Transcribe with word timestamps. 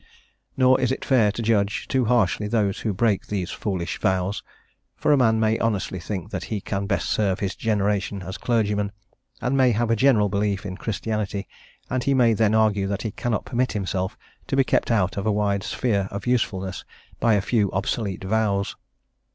Nor 0.57 0.81
is 0.81 0.91
it 0.91 1.05
fair 1.05 1.31
to 1.31 1.43
judge 1.43 1.87
too 1.87 2.05
harshly 2.05 2.47
those 2.47 2.79
who 2.79 2.91
break 2.91 3.27
these 3.27 3.51
foolish 3.51 3.99
vows, 3.99 4.41
for 4.95 5.11
a 5.11 5.15
man 5.17 5.39
may 5.39 5.59
honestly 5.59 5.99
think 5.99 6.31
that 6.31 6.45
he 6.45 6.59
can 6.59 6.87
best 6.87 7.07
serve 7.07 7.39
his 7.39 7.55
generation 7.55 8.23
as 8.23 8.39
clergyman, 8.39 8.91
and 9.41 9.55
may 9.55 9.73
have 9.73 9.91
a 9.91 9.95
general 9.95 10.27
belief 10.27 10.65
in 10.65 10.75
Christianity, 10.75 11.47
and 11.87 12.03
he 12.05 12.15
may 12.15 12.33
then 12.33 12.55
argue 12.55 12.87
that 12.87 13.03
he 13.03 13.11
cannot 13.11 13.45
permit 13.45 13.73
himself 13.73 14.17
to 14.47 14.55
be 14.55 14.63
kept 14.63 14.89
out 14.89 15.17
of 15.17 15.27
a 15.27 15.31
wide 15.31 15.61
sphere 15.61 16.07
of 16.09 16.25
usefulness 16.25 16.83
by 17.19 17.35
a 17.35 17.39
few 17.41 17.71
obsolete 17.71 18.23
vows. 18.23 18.75